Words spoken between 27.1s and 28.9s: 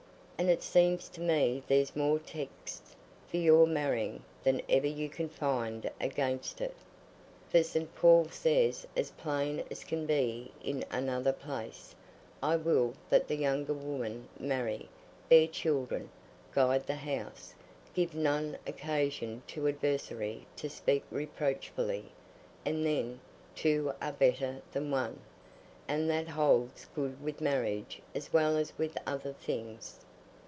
with marriage as well as